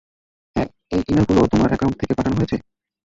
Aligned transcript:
হ্যাঁঁ 0.55 0.69
এই 0.91 1.01
ইমেইলগুলো 1.09 1.41
তোমার 1.51 1.69
একাউন্ট 1.73 1.95
থেকে 1.99 2.13
পাঠানো 2.17 2.35
হয়েছে? 2.37 2.57